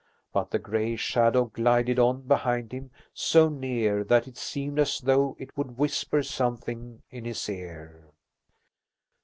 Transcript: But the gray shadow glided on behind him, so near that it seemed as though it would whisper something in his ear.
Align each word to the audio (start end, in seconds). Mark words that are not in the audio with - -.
But 0.33 0.49
the 0.49 0.57
gray 0.57 0.95
shadow 0.95 1.45
glided 1.45 1.99
on 1.99 2.21
behind 2.23 2.71
him, 2.71 2.89
so 3.13 3.49
near 3.49 4.03
that 4.05 4.27
it 4.27 4.35
seemed 4.35 4.79
as 4.79 4.99
though 4.99 5.35
it 5.37 5.55
would 5.55 5.77
whisper 5.77 6.23
something 6.23 7.03
in 7.11 7.23
his 7.25 7.47
ear. 7.47 8.07